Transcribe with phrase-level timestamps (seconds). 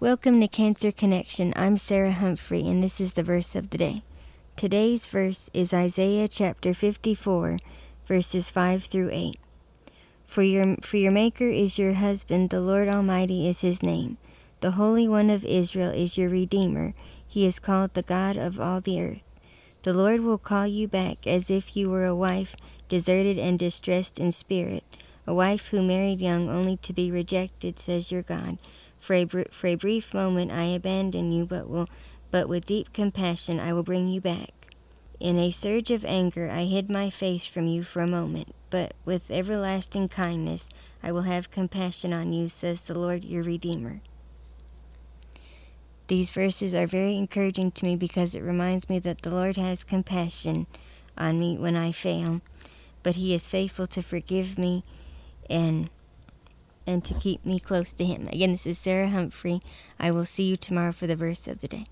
[0.00, 1.52] Welcome to Cancer Connection.
[1.56, 4.04] I'm Sarah Humphrey, and this is the verse of the day.
[4.54, 7.58] Today's verse is Isaiah chapter 54,
[8.06, 9.40] verses 5 through 8.
[10.24, 14.18] For your, for your Maker is your husband, the Lord Almighty is his name.
[14.60, 16.94] The Holy One of Israel is your Redeemer.
[17.26, 19.22] He is called the God of all the earth.
[19.82, 22.54] The Lord will call you back as if you were a wife
[22.88, 24.84] deserted and distressed in spirit,
[25.26, 28.58] a wife who married young only to be rejected, says your God.
[29.00, 31.88] For a, br- for a brief moment I abandon you, but will
[32.30, 34.52] but with deep compassion I will bring you back.
[35.18, 38.94] In a surge of anger I hid my face from you for a moment, but
[39.04, 40.68] with everlasting kindness
[41.02, 44.00] I will have compassion on you, says the Lord your Redeemer.
[46.08, 49.84] These verses are very encouraging to me because it reminds me that the Lord has
[49.84, 50.66] compassion
[51.16, 52.40] on me when I fail,
[53.02, 54.84] but He is faithful to forgive me
[55.50, 55.90] and
[56.88, 58.28] and to keep me close to Him.
[58.32, 59.60] Again, this is Sarah Humphrey.
[60.00, 61.86] I will see you tomorrow for the verse of the day.